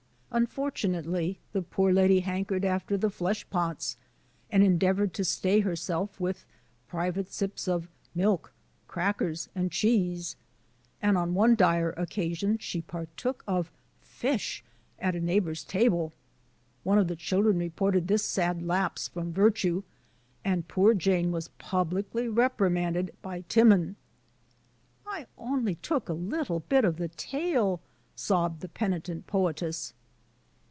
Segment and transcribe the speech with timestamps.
[0.33, 3.97] Unfortunately, the poor lady hankered after the flesh pots,
[4.49, 6.45] and endeavored to stay herself with
[6.87, 8.53] private sips of milk,
[8.87, 10.37] crackers, and cheese,^
[11.01, 14.63] and on one dire occasion ^e partook of fish
[14.99, 16.13] at a ^ neighbor's table.
[16.83, 19.83] One of the children reported this sad lapse from virtue,
[20.45, 23.97] and poor Jane was publicly reprimanded by Timon."
[25.05, 27.79] I only took a little bit of the t^"
[28.15, 29.93] sobbed the penitent poetess.